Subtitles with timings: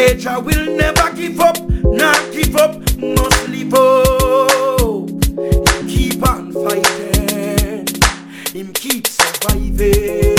[0.00, 5.10] Cage will never give up, not give up, must live up.
[5.36, 7.86] Him keep on fighting,
[8.54, 10.38] him keep surviving.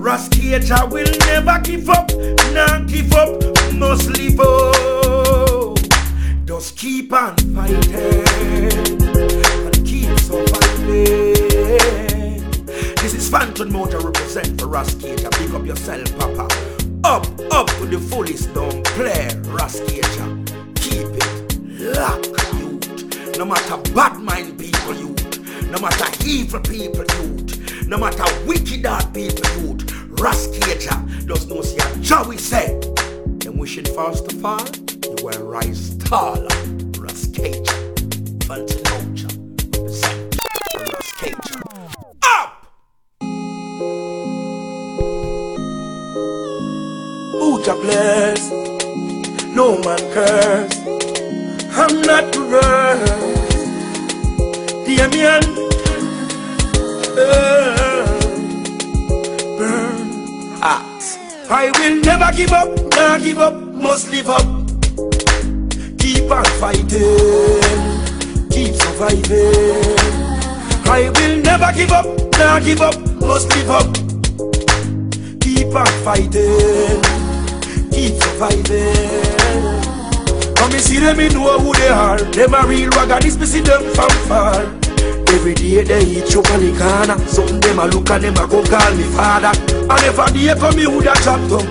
[0.00, 2.10] Rascaja will never give up,
[2.54, 3.38] not give up,
[3.74, 5.78] must live up.
[6.46, 8.24] Just keep on fighting
[9.66, 11.34] and keep surviving.
[12.96, 15.30] This is Fantan Mojah represent for Rascaja.
[15.32, 16.48] Pick up yourself, Papa.
[17.04, 17.26] Up,
[17.90, 20.26] the fullest, don't play, Rascaja.
[20.76, 22.24] Keep it lock,
[22.58, 23.38] youth.
[23.38, 25.70] No matter bad mind people, youth.
[25.70, 27.86] No matter evil people, youth.
[27.88, 29.86] No matter wicked hard people, youth.
[30.20, 32.78] Rascaja does no see a Joey say.
[33.38, 34.60] Them wishing fast to fall,
[35.04, 36.48] you will rise taller.
[36.98, 37.64] Rascaja.
[38.46, 38.87] Fantan
[47.68, 48.50] To bless?
[49.54, 50.78] No man curse.
[51.76, 53.04] I'm not the.
[54.86, 55.44] Damien.
[57.18, 58.06] Uh,
[59.58, 60.62] burn.
[60.62, 61.18] Axe.
[61.50, 64.46] I will never give up, never give up, must live up.
[65.98, 66.88] Keep on fighting,
[68.50, 69.98] keep surviving.
[70.86, 72.06] I will never give up,
[72.38, 73.94] never give up, must live up.
[75.40, 77.00] Keep on fighting,
[77.98, 79.74] keep surviving.
[80.54, 82.18] Come and see them, me know who they are.
[82.18, 84.62] Them a real raggadis, me see them from far.
[85.34, 87.18] Every day they eat chop on the corner.
[87.26, 89.52] Something them a look and them a go call me father.
[89.92, 91.66] And if a day come me woulda chop them.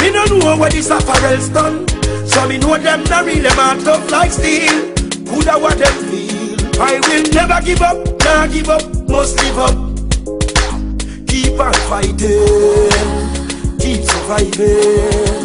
[0.00, 1.86] Me no know where this apparel's done.
[2.26, 4.92] So me know them not real, them are tough like steel.
[5.26, 6.58] Coulda what them feel.
[6.80, 9.76] I will never give up, nah give up, must live up.
[11.28, 12.90] Keep on fighting,
[13.78, 15.41] keep surviving.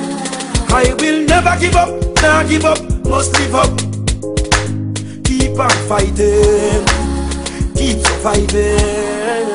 [0.77, 1.89] I will never give up,
[2.21, 2.77] nah give up,
[3.09, 3.73] must live up.
[5.25, 6.85] Keep on fighting,
[7.73, 9.49] keep surviving.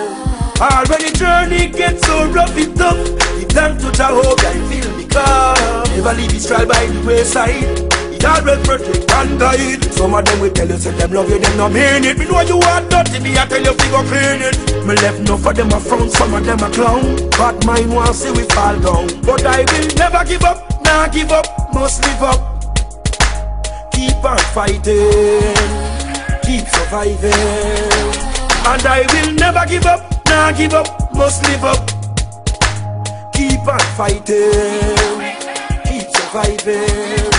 [0.58, 2.98] Already journey gets so rough it tough.
[3.38, 5.94] If them to Jehovah, I feel me come.
[5.94, 7.92] Never leave his trial by the wayside.
[8.10, 9.84] He always protect and guide.
[9.94, 12.18] Some of them will tell you say them love you, them no mean it.
[12.18, 14.58] Me know you are dirty, me I tell you fi go clean it.
[14.84, 17.30] Me left no for them a frown, some of them a clown.
[17.38, 19.06] But mine want see we fall down.
[19.22, 22.40] But I will never give up, nah give up, must live up.
[23.94, 25.56] Keep on fighting,
[26.44, 28.08] keep surviving.
[28.70, 31.80] And I will never give up, nah give up, must live up.
[33.32, 35.16] Keep on fighting,
[35.88, 37.32] keep surviving.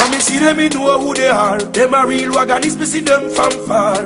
[0.00, 1.58] And see them, me know who they are.
[1.58, 4.00] Them a real wagganis, me see them from far.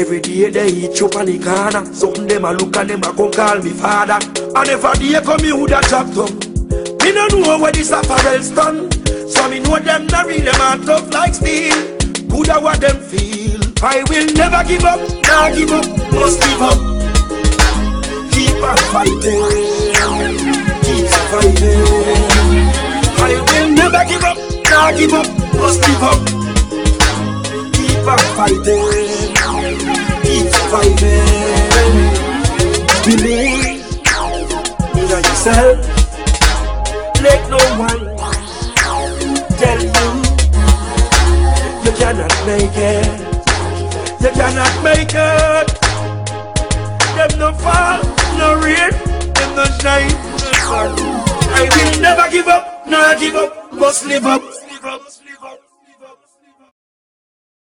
[0.00, 1.84] Every day they eat chop on the corner.
[1.92, 4.18] Something them a look and them a come call me father.
[4.54, 6.45] And if a day come me woulda chop them.
[7.06, 8.90] Me no know where this apparel's done.
[9.30, 11.96] So me know them not real, them are tough like steel.
[12.28, 13.60] Coulda what them feel.
[13.80, 16.78] I will never give up, nah give up, must give up.
[18.34, 19.46] Keep on fighting,
[20.82, 21.86] keep surviving.
[23.22, 24.36] I will never give up,
[24.68, 26.18] nah give up, must give up.
[27.70, 28.82] Keep on fighting,
[30.26, 31.22] keep surviving.
[33.06, 33.78] Believe
[34.96, 35.95] in yourself.
[37.22, 38.16] Let no one
[39.60, 40.08] tell you
[41.84, 43.20] you cannot make it.
[44.20, 45.66] You cannot make it.
[47.16, 48.02] Them no fall,
[48.38, 48.90] no rain,
[49.34, 50.12] them no shine.
[51.58, 54.42] I will never give up, never give up, must live up.